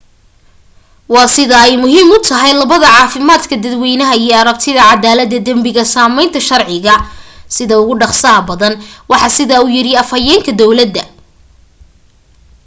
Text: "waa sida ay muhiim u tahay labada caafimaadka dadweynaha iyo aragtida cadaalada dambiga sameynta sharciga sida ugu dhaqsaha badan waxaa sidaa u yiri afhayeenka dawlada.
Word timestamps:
"waa 1.13 1.27
sida 1.35 1.55
ay 1.65 1.73
muhiim 1.83 2.07
u 2.15 2.17
tahay 2.27 2.53
labada 2.59 2.87
caafimaadka 2.95 3.55
dadweynaha 3.63 4.13
iyo 4.23 4.33
aragtida 4.41 4.81
cadaalada 4.89 5.37
dambiga 5.47 5.83
sameynta 5.95 6.39
sharciga 6.49 6.93
sida 7.55 7.73
ugu 7.81 7.93
dhaqsaha 8.01 8.39
badan 8.49 8.73
waxaa 9.09 9.35
sidaa 9.37 9.61
u 9.65 9.73
yiri 9.75 9.91
afhayeenka 10.03 10.51
dawlada. 10.61 11.03